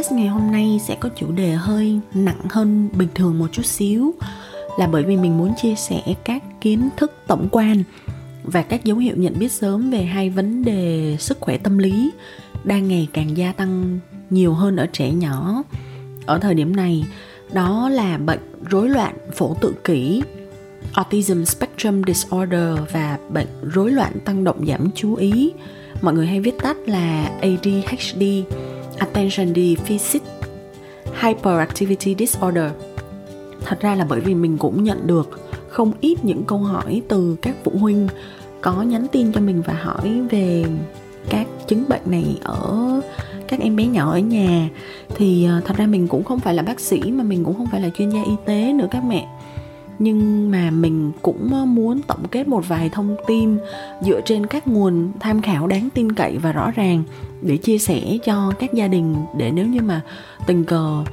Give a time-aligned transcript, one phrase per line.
[0.00, 3.66] Podcast ngày hôm nay sẽ có chủ đề hơi nặng hơn bình thường một chút
[3.66, 4.14] xíu,
[4.78, 7.82] là bởi vì mình muốn chia sẻ các kiến thức tổng quan
[8.44, 12.10] và các dấu hiệu nhận biết sớm về hai vấn đề sức khỏe tâm lý
[12.64, 13.98] đang ngày càng gia tăng
[14.30, 15.62] nhiều hơn ở trẻ nhỏ.
[16.26, 17.04] Ở thời điểm này,
[17.52, 18.40] đó là bệnh
[18.70, 20.22] rối loạn phổ tự kỷ,
[20.92, 25.52] autism spectrum disorder và bệnh rối loạn tăng động giảm chú ý.
[26.02, 28.22] Mọi người hay viết tắt là ADHD
[29.00, 30.20] attention deficit
[31.22, 32.70] hyperactivity disorder.
[33.64, 37.36] Thật ra là bởi vì mình cũng nhận được không ít những câu hỏi từ
[37.42, 38.08] các phụ huynh
[38.60, 40.64] có nhắn tin cho mình và hỏi về
[41.28, 43.00] các chứng bệnh này ở
[43.48, 44.68] các em bé nhỏ ở nhà.
[45.14, 47.66] Thì ờ, thật ra mình cũng không phải là bác sĩ mà mình cũng không
[47.66, 49.26] phải là chuyên gia y tế nữa các mẹ
[50.00, 53.58] nhưng mà mình cũng muốn tổng kết một vài thông tin
[54.02, 57.02] dựa trên các nguồn tham khảo đáng tin cậy và rõ ràng
[57.42, 60.00] để chia sẻ cho các gia đình để nếu như mà
[60.46, 61.04] tình cờ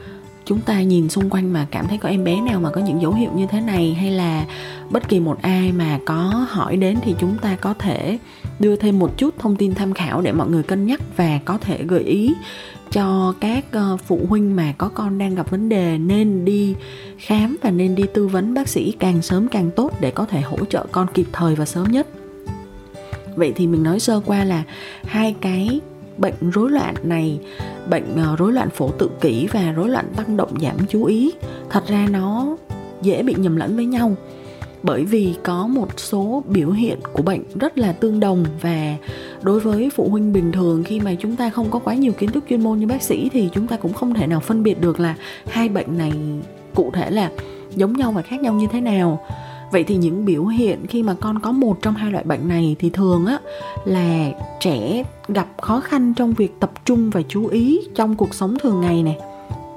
[0.48, 3.02] chúng ta nhìn xung quanh mà cảm thấy có em bé nào mà có những
[3.02, 4.45] dấu hiệu như thế này, hay là
[4.90, 8.17] bất kỳ một ai mà có hỏi đến thì chúng ta có thể
[8.59, 11.58] đưa thêm một chút thông tin tham khảo để mọi người cân nhắc và có
[11.58, 12.34] thể gợi ý
[12.92, 16.75] cho các ờ, phụ huynh mà có con đang gặp vấn đề nên đi
[17.18, 20.42] khám và nên đi tư vấn bác sĩ càng sớm càng tốt để có thể
[20.42, 22.08] hỗ trợ con kịp thời và sớm nhất.
[23.36, 24.64] Vậy thì mình nói sơ qua là
[25.06, 25.80] hai cái
[26.18, 27.40] bệnh rối loạn này
[27.90, 31.31] bệnh ờ, rối loạn phổ tự kỷ và rối loạn tăng động giảm chú ý.
[31.70, 32.58] Thật ra nó
[33.02, 34.16] dễ bị nhầm lẫn với nhau,
[34.84, 38.96] bởi vì có một số biểu hiện của bệnh rất là tương đồng và
[39.42, 42.31] đối với phụ huynh bình thường, khi mà chúng ta không có quá nhiều kiến
[42.31, 44.81] thức chuyên môn như bác sĩ thì chúng ta cũng không thể nào phân biệt
[44.81, 45.16] được là
[45.48, 46.12] hai bệnh này
[46.75, 47.31] cụ thể là
[47.75, 49.25] giống nhau và khác nhau như thế nào
[49.72, 52.75] vậy thì những biểu hiện khi mà con có một trong hai loại bệnh này
[52.79, 53.39] thì thường á
[53.85, 58.57] là trẻ gặp khó khăn trong việc tập trung và chú ý trong cuộc sống
[58.59, 59.17] thường ngày này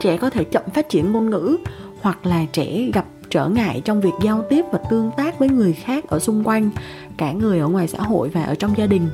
[0.00, 1.56] trẻ có thể chậm phát triển ngôn ngữ
[2.00, 5.72] hoặc là trẻ gặp trở ngại trong việc giao tiếp và tương tác với người
[5.72, 6.70] khác ở xung quanh,
[7.16, 9.08] cả người ở ngoài xã hội và ở trong gia đình.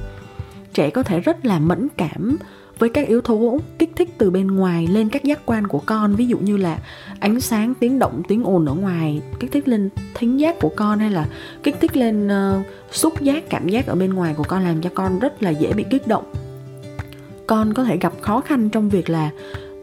[0.75, 2.36] Trẻ có thể rất là mẫn cảm
[2.78, 6.16] với các yếu tố kích thích từ bên ngoài lên các giác quan của con.
[6.16, 6.78] Ví dụ như là
[7.20, 10.98] ánh sáng tiếng động tiếng ồn ở ngoài kích thích lên thính giác của con
[10.98, 11.28] hay là
[11.62, 14.91] kích thích lên uh, xúc giác cảm giác ở bên ngoài của con làm cho
[14.94, 16.25] con rất là dễ bị kích động.
[17.47, 19.31] Con có thể gặp khó khăn trong việc là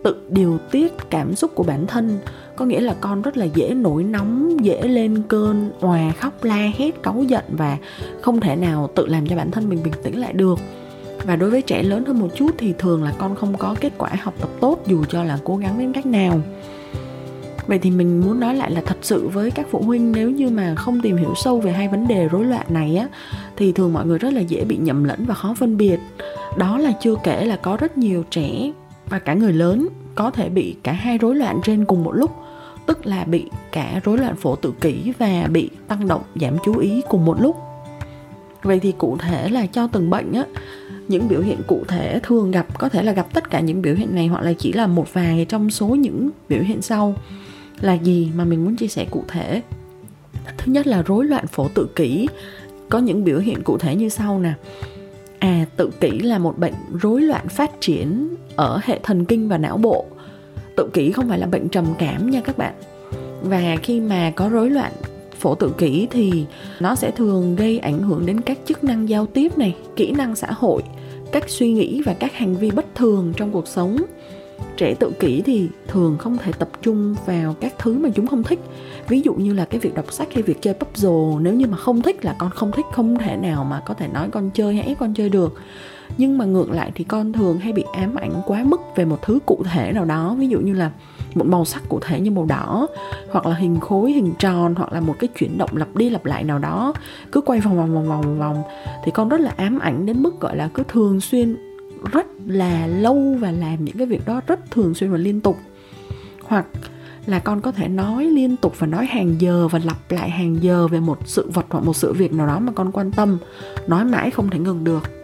[0.04, 2.20] tự điều tiết cảm xúc của bản thân.
[2.56, 6.72] Có nghĩa là con rất là dễ nổi nóng dễ lên cơn òa khóc la
[6.78, 7.78] hét cáu giận và
[8.22, 10.60] không thể nào tự làm cho bản thân mình bình tĩnh lại được
[11.24, 13.94] và đối với trẻ lớn hơn một chút thì thường là con không có kết
[13.98, 16.42] quả học tập tốt dù cho là cố gắng đến cách nào.
[17.68, 20.50] Vậy thì mình muốn nói lại là thật sự với các phụ huynh, nếu như
[20.50, 23.08] mà không tìm hiểu sâu về hai vấn đề rối loạn này á,
[23.58, 26.00] thì thường mọi người rất là dễ bị nhầm lẫn và khó phân biệt.
[26.58, 28.72] Đó là chưa kể là có rất nhiều trẻ
[29.10, 32.32] và cả người lớn có thể bị cả hai rối loạn trên cùng một lúc,
[32.86, 36.78] tức là bị cả rối loạn phổ tự kỷ và bị tăng động giảm chú
[36.78, 37.58] ý cùng một lúc.
[38.64, 40.44] Vậy thì cụ thể là cho từng bệnh á
[41.08, 43.96] những biểu hiện cụ thể thường gặp, có thể là gặp tất cả những biểu
[43.96, 47.16] hiện này hoặc là chỉ là một vài trong số những biểu hiện sau
[47.82, 49.62] là gì mà mình muốn chia sẻ cụ thể.
[50.58, 52.28] Thứ nhất là rối loạn phổ tự kỷ.
[52.90, 54.54] Có những biểu hiện cụ thể như sau nè.
[55.40, 59.58] À tự kỷ là một bệnh rối loạn phát triển ở hệ thần kinh và
[59.58, 60.06] não bộ.
[60.78, 62.74] Tự kỷ không phải là bệnh trầm cảm nha các bạn.
[63.42, 64.92] Và khi mà có rối loạn
[65.44, 66.46] phổ tự kỷ thì
[66.80, 70.36] nó sẽ thường gây ảnh hưởng đến các chức năng giao tiếp này, kỹ năng
[70.36, 70.84] xã hội,
[71.32, 73.98] cách suy nghĩ và các hành vi bất thường trong cuộc sống.
[74.78, 78.44] Trẻ tự kỷ thì thường không thể tập trung vào các thứ mà chúng không
[78.44, 78.60] thích.
[79.08, 81.78] Ví dụ như là cái việc đọc sách hay việc chơi puzzle, nếu như mà
[81.78, 84.76] không thích là con không thích, không thể nào mà có thể nói con chơi
[84.76, 85.54] hay ép con chơi được.
[86.18, 89.20] Nhưng mà ngược lại thì con thường hay bị ám ảnh quá mức về một
[89.22, 90.92] thứ cụ thể nào đó, ví dụ như là
[91.38, 92.88] một màu sắc cụ thể như màu đỏ,
[93.32, 96.26] hoặc là hình khối, hình tròn, hoặc là một cái chuyển động lặp đi lặp
[96.26, 96.94] lại nào đó.
[97.32, 98.64] Cứ quay vòng vòng vòng vòng vòng,
[99.06, 101.58] thì con rất là ám ảnh đến mức gọi là cứ thường xuyên,
[102.12, 105.58] rất là lâu và làm những cái việc đó rất thường xuyên và liên tục.
[106.44, 106.66] Hoặc
[107.26, 110.64] là con có thể nói liên tục và nói hàng giờ và lặp lại hàng
[110.64, 113.38] giờ về một sự vật hoặc một sự việc nào đó mà con quan tâm,
[113.88, 115.23] nói mãi không thể ngừng được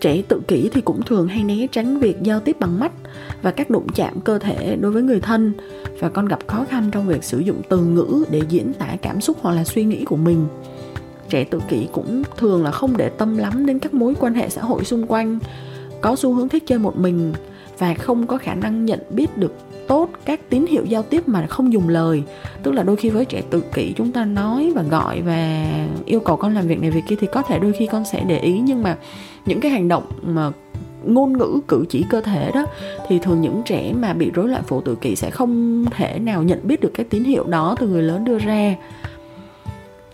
[0.00, 2.92] trẻ tự kỷ thì cũng thường hay né tránh việc giao tiếp bằng mắt
[3.42, 5.52] và các đụng chạm cơ thể đối với người thân.
[6.00, 9.20] Và con gặp khó khăn trong việc sử dụng từ ngữ để diễn tả cảm
[9.20, 10.46] xúc hoặc là suy nghĩ của mình.
[11.28, 14.48] Trẻ tự kỷ cũng thường là không để tâm lắm đến các mối quan hệ
[14.48, 15.38] xã hội xung quanh,
[16.00, 17.32] có xu hướng thích chơi một mình
[17.78, 19.52] và không có khả năng nhận biết được
[19.88, 22.22] tốt các tín hiệu giao tiếp mà không dùng lời.
[22.62, 25.66] Tức là đôi khi với trẻ tự kỷ chúng ta nói và gọi và
[26.04, 28.24] yêu cầu con làm việc này việc kia thì có thể đôi khi con sẽ
[28.26, 28.60] để ý.
[28.64, 28.96] Nhưng mà
[29.46, 30.50] những cái hành động mà
[31.04, 32.66] ngôn ngữ, cử chỉ cơ thể đó,
[33.08, 36.42] thì thường những trẻ mà bị rối loạn phổ tự kỷ sẽ không thể nào
[36.42, 38.74] nhận biết được cái tín hiệu đó từ người lớn đưa ra.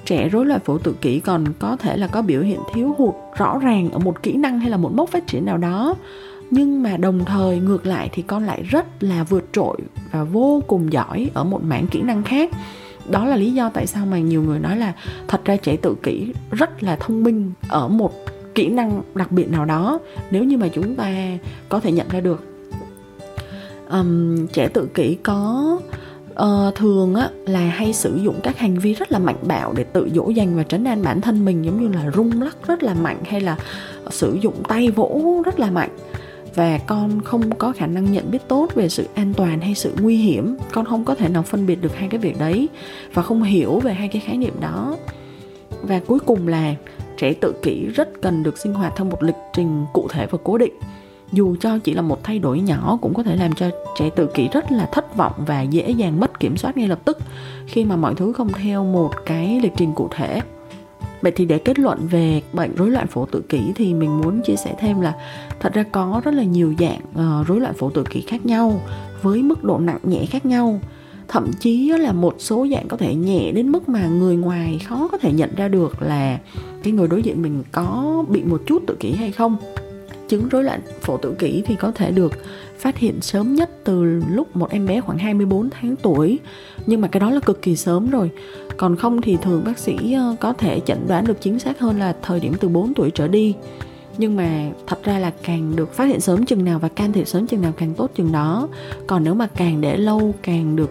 [0.04, 3.14] Trẻ rối loạn phổ tự kỷ còn có thể là có biểu hiện thiếu hụt
[3.36, 5.94] rõ ràng ở một kỹ năng hay là một mốc phát triển nào đó
[6.50, 9.76] nhưng mà đồng thời ngược lại thì con lại rất là vượt trội
[10.12, 12.50] và vô cùng giỏi ở một mảng kỹ năng khác.
[13.08, 14.93] Đó là lý do tại sao mà nhiều người nói là
[15.29, 18.12] thật ra trẻ tự kỷ rất là thông minh ở một
[18.55, 19.99] kỹ năng đặc biệt nào đó
[20.31, 21.12] nếu như mà chúng ta
[21.69, 22.44] có thể nhận ra được.
[23.91, 25.79] Um, trẻ tự kỷ có
[26.31, 29.85] uh, thường á là hay sử dụng các hành vi rất là mạnh bạo để
[29.85, 32.82] tự dỗ dành và trấn an bản thân mình giống như là rung lắc rất
[32.82, 33.56] là mạnh hay là
[34.11, 35.91] sử dụng tay vỗ rất là mạnh
[36.54, 39.94] và con không có khả năng nhận biết tốt về sự an toàn hay sự
[40.00, 40.56] nguy hiểm.
[40.72, 42.68] Con không có thể nào phân biệt được hai cái việc đấy
[43.14, 44.96] và không hiểu về hai cái khái niệm đó.
[45.82, 46.74] Và cuối cùng là
[47.16, 50.38] trẻ tự kỷ rất cần được sinh hoạt theo một lịch trình cụ thể và
[50.44, 50.74] cố định.
[51.32, 54.26] Dù cho chỉ là một thay đổi nhỏ cũng có thể làm cho trẻ tự
[54.26, 57.18] kỷ rất là thất vọng và dễ dàng mất kiểm soát ngay lập tức
[57.66, 60.40] khi mà mọi thứ không theo một cái lịch trình cụ thể
[61.24, 64.40] vậy thì để kết luận về bệnh rối loạn phổ tự kỷ thì mình muốn
[64.42, 65.14] chia sẻ thêm là
[65.60, 67.00] thật ra có rất là nhiều dạng
[67.40, 68.80] uh, rối loạn phổ tự kỷ khác nhau
[69.22, 70.80] với mức độ nặng nhẹ khác nhau.
[71.28, 75.08] Thậm chí là một số dạng có thể nhẹ đến mức mà người ngoài khó
[75.12, 76.38] có thể nhận ra được là
[76.82, 79.56] cái người đối diện mình có bị một chút tự kỷ hay không
[80.28, 82.32] chứng rối loạn phổ tự kỷ thì có thể được
[82.78, 86.38] phát hiện sớm nhất từ lúc một em bé khoảng 24 tháng tuổi.
[86.86, 88.30] Nhưng mà cái đó là cực kỳ sớm rồi.
[88.76, 91.98] Còn không thì thường bác sĩ ờ, có thể chẩn đoán được chính xác hơn
[91.98, 93.54] là thời điểm từ 4 tuổi trở đi.
[94.18, 97.26] Nhưng mà thật ra là càng được phát hiện sớm chừng nào và can thiệp
[97.26, 98.68] sớm chừng nào càng tốt chừng đó.
[99.06, 100.90] Còn nếu mà càng để lâu, càng được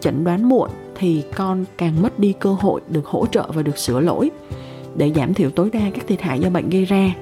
[0.00, 3.78] chẩn đoán muộn thì con càng mất đi cơ hội được hỗ trợ và được
[3.78, 4.30] sửa lỗi
[4.96, 7.14] để giảm thiểu tối đa các thiệt hại do bệnh gây ra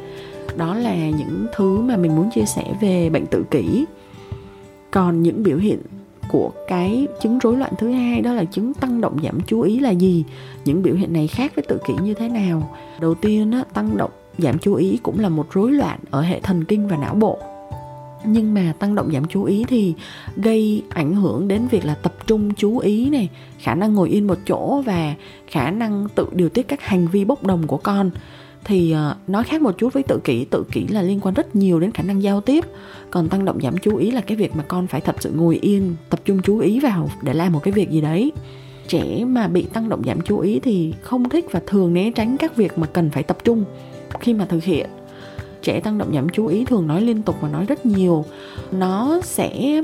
[0.60, 3.84] đó là những thứ mà mình muốn chia sẻ về bệnh tự kỷ.
[4.90, 5.78] Còn những biểu hiện
[6.28, 9.80] của cái chứng rối loạn thứ hai đó là chứng tăng động giảm chú ý
[9.80, 10.24] là gì?
[10.64, 12.76] Những biểu hiện này khác với tự kỷ như thế nào?
[13.00, 16.40] Đầu tiên á, tăng động giảm chú ý cũng là một rối loạn ở hệ
[16.40, 17.38] thần kinh và não bộ.
[18.24, 19.94] Nhưng mà tăng động giảm chú ý thì
[20.36, 23.28] gây ảnh hưởng đến việc là tập trung chú ý này
[23.58, 25.14] khả năng ngồi yên một chỗ và
[25.46, 28.10] khả năng tự điều tiết các hành vi bốc đồng của con
[28.64, 31.56] thì ờ, nói khác một chút với tự kỷ tự kỷ là liên quan rất
[31.56, 32.64] nhiều đến khả năng giao tiếp.
[33.10, 35.58] Còn tăng động giảm chú ý là cái việc mà con phải thật sự ngồi
[35.62, 38.32] yên, tập trung chú ý vào để làm một cái việc gì đấy.
[38.88, 42.36] Trẻ mà bị tăng động giảm chú ý thì không thích và thường né tránh
[42.36, 43.64] các việc mà cần phải tập trung
[44.20, 44.86] khi mà thực hiện.
[45.62, 48.24] Trẻ tăng động giảm chú ý thường nói liên tục và nói rất nhiều.
[48.72, 49.82] Nó sẽ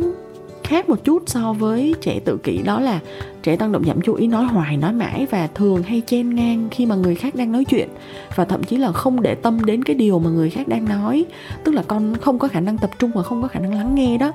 [0.66, 3.00] khác một chút so với trẻ tự kỷ, đó là
[3.42, 6.68] trẻ tăng động giảm chú ý nói hoài, nói mãi và thường hay chen ngang
[6.70, 7.88] khi mà người khác đang nói chuyện.
[8.36, 11.24] Và thậm chí là không để tâm đến cái điều mà người khác đang nói.
[11.64, 13.94] Tức là con không có khả năng tập trung và không có khả năng lắng
[13.94, 14.32] nghe đó.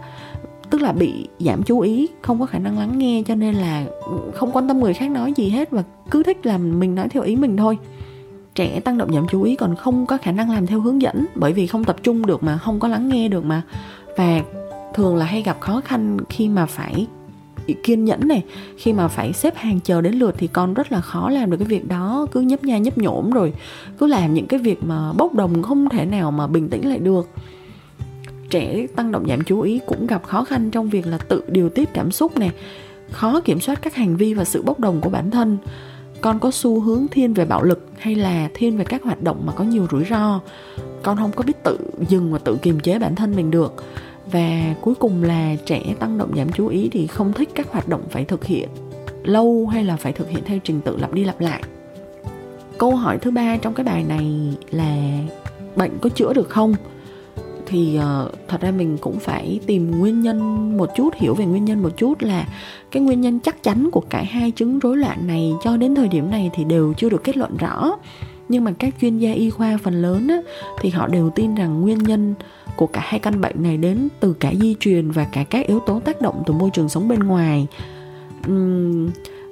[0.69, 3.85] Tức là bị giảm chú ý, không có khả năng lắng nghe cho nên là
[4.33, 7.23] không quan tâm người khác nói gì hết và cứ thích làm mình nói theo
[7.23, 7.77] ý mình thôi.
[8.55, 11.25] Trẻ tăng động giảm chú ý còn không có khả năng làm theo hướng dẫn
[11.35, 13.61] bởi vì không tập trung được mà, không có lắng nghe được mà.
[14.17, 14.41] Và
[14.93, 17.07] thường là hay gặp khó khăn khi mà phải
[17.83, 18.43] kiên nhẫn này,
[18.77, 21.57] khi mà phải xếp hàng chờ đến lượt thì con rất là khó làm được
[21.57, 23.53] cái việc đó, cứ nhấp nha nhấp nhổm rồi
[23.97, 26.99] cứ làm những cái việc mà bốc đồng không thể nào mà bình tĩnh lại
[26.99, 27.29] được.
[28.49, 31.69] Trẻ tăng động giảm chú ý cũng gặp khó khăn trong việc là tự điều
[31.69, 32.51] tiết cảm xúc này
[33.11, 35.57] khó kiểm soát các hành vi và sự bốc đồng của bản thân.
[36.21, 39.43] Con có xu hướng thiên về bạo lực hay là thiên về các hoạt động
[39.45, 40.39] mà có nhiều rủi ro?
[41.03, 43.83] Con không có biết tự dừng và tự kiềm chế bản thân mình được
[44.31, 47.87] và cuối cùng là trẻ tăng động giảm chú ý thì không thích các hoạt
[47.87, 48.69] động phải thực hiện
[49.23, 51.63] lâu hay là phải thực hiện theo trình tự lặp đi lặp lại.
[52.77, 55.19] Câu hỏi thứ ba trong cái bài này là
[55.75, 56.75] bệnh có chữa được không?
[57.65, 61.65] Thì uh, thật ra mình cũng phải tìm nguyên nhân một chút hiểu về nguyên
[61.65, 62.47] nhân một chút là
[62.91, 66.07] cái nguyên nhân chắc chắn của cả hai chứng rối loạn này cho đến thời
[66.07, 67.97] điểm này thì đều chưa được kết luận rõ.
[68.49, 70.37] Nhưng mà các chuyên gia y khoa phần lớn á,
[70.81, 72.35] thì họ đều tin rằng nguyên nhân
[72.75, 75.79] của cả hai căn bệnh này đến từ cả di truyền và cả các yếu
[75.79, 77.67] tố tác động từ môi trường sống bên ngoài.
[78.51, 79.09] Uhm,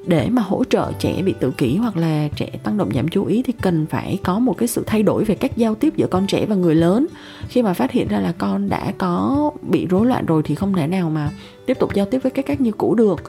[0.08, 3.26] để mà hỗ trợ trẻ bị tự kỷ hoặc là trẻ tăng động giảm chú
[3.26, 6.08] ý thì cần phải có một cái sự thay đổi về cách giao tiếp giữa
[6.08, 7.06] con trẻ và người lớn.
[7.48, 10.74] Khi mà phát hiện ra là con đã có bị rối loạn rồi thì không
[10.74, 11.32] thể nào mà
[11.66, 13.22] tiếp tục giao tiếp với các cách như cũ được.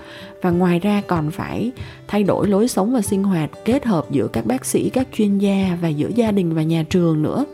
[0.42, 1.72] Và ngoài ra còn phải
[2.08, 5.38] thay đổi lối sống và sinh hoạt kết hợp giữa các bác sĩ các chuyên
[5.38, 7.44] gia và giữa gia đình và nhà trường nữa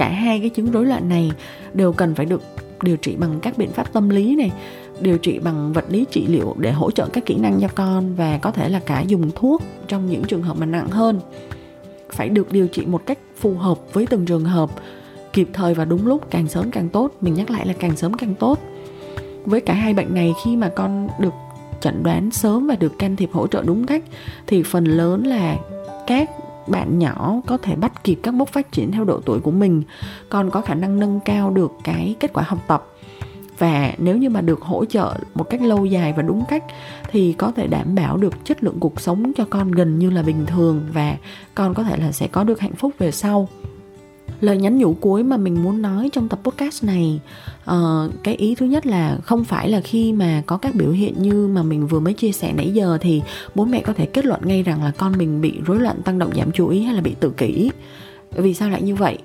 [0.00, 1.32] cả hai cái chứng rối loạn này
[1.74, 2.42] đều cần phải được
[2.82, 4.52] điều trị bằng các biện pháp tâm lý này,
[5.00, 8.14] điều trị bằng vật lý trị liệu để hỗ trợ các kỹ năng cho con
[8.14, 11.20] và có thể là cả dùng thuốc trong những trường hợp mà nặng hơn.
[12.12, 14.70] Phải được điều trị một cách phù hợp với từng trường hợp,
[15.32, 17.14] kịp thời và đúng lúc, càng sớm càng tốt.
[17.20, 18.58] Mình nhắc lại là càng sớm càng tốt.
[19.44, 21.34] Với cả hai bệnh này, khi mà con được
[21.80, 24.04] chẩn đoán sớm và được can thiệp hỗ trợ đúng cách,
[24.46, 25.56] thì phần lớn là
[26.06, 26.30] các
[26.70, 29.82] bạn nhỏ có thể bắt kịp các mốc phát triển theo độ tuổi của mình,
[30.28, 32.86] con có khả năng nâng cao được cái kết quả học tập.
[33.58, 36.64] Và nếu như mà được hỗ trợ một cách lâu dài và đúng cách,
[37.10, 40.22] thì có thể đảm bảo được chất lượng cuộc sống cho con gần như là
[40.22, 41.16] bình thường và
[41.54, 43.48] con có thể là sẽ có được hạnh phúc về sau
[44.40, 47.20] lời nhắn nhủ cuối mà mình muốn nói trong tập podcast này.
[47.70, 51.14] Uh, cái ý thứ nhất là không phải là khi mà có các biểu hiện
[51.22, 53.22] như mà mình vừa mới chia sẻ nãy giờ thì
[53.54, 56.18] bố mẹ có thể kết luận ngay rằng là con mình bị rối loạn tăng
[56.18, 57.70] động giảm chú ý hay là bị tự kỷ.
[58.32, 59.18] Vì sao lại như vậy?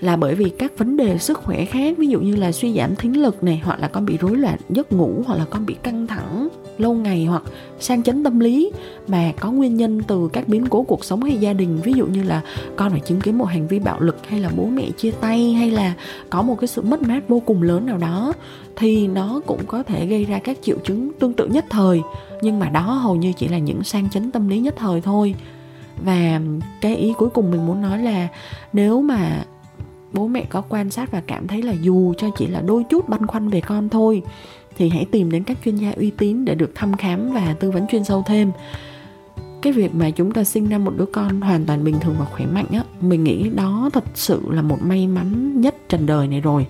[0.00, 2.96] Là bởi vì các vấn đề sức khỏe khác ví dụ như là suy giảm
[2.96, 5.74] thính lực này hoặc là con bị rối loạn giấc ngủ hoặc là con bị
[5.82, 6.48] căng thẳng
[6.80, 7.42] lâu ngày hoặc
[7.80, 8.72] sang chấn tâm lý
[9.08, 11.78] mà có nguyên nhân từ các biến cố cuộc sống hay gia đình.
[11.84, 12.42] Ví dụ như là
[12.76, 15.52] con phải chứng kiến một hành vi bạo lực hay là bố mẹ chia tay
[15.52, 15.94] hay là
[16.30, 18.32] có một cái sự mất mát vô cùng lớn nào đó
[18.76, 22.00] thì nó cũng có thể gây ra các triệu chứng tương tự nhất thời.
[22.42, 25.34] Nhưng mà đó hầu như chỉ là những sang chấn tâm lý nhất thời thôi.
[26.04, 26.40] Và
[26.80, 28.28] cái ý cuối cùng mình muốn nói là
[28.72, 29.44] nếu mà
[30.12, 33.08] bố mẹ có quan sát và cảm thấy là dù cho chỉ là đôi chút
[33.08, 34.22] băn khoăn về con thôi,
[34.76, 37.70] thì hãy tìm đến các chuyên gia uy tín để được thăm khám và tư
[37.70, 38.50] vấn chuyên sâu thêm.
[39.62, 42.24] Cái việc mà chúng ta sinh ra một đứa con hoàn toàn bình thường và
[42.24, 46.26] khỏe mạnh á, mình nghĩ đó thật sự là một may mắn nhất trần đời
[46.26, 46.66] này rồi.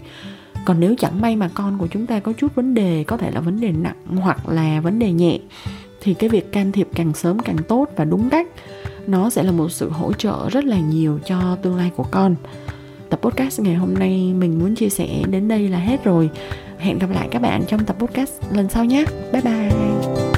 [0.65, 3.31] Còn nếu chẳng may mà con của chúng ta có chút vấn đề, có thể
[3.31, 5.39] là vấn đề nặng hoặc là vấn đề nhẹ,
[6.01, 8.49] thì cái việc can thiệp càng sớm càng tốt và đúng cách.
[9.07, 12.35] Nó sẽ là một sự hỗ trợ rất là nhiều cho tương lai của con
[13.11, 16.31] tập podcast ngày hôm nay mình muốn chia sẻ đến đây là hết rồi.
[16.79, 19.05] Hẹn gặp lại các bạn trong tập podcast lần sau nhé.
[19.33, 20.30] Bye bye.